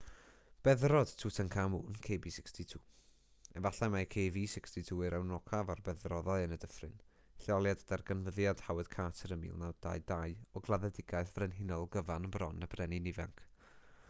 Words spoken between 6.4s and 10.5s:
yn y dyffryn lleoliad darganfyddiad howard carter yn 1922